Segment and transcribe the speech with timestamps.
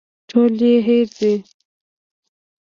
[0.29, 1.33] ټول يې هېر دي.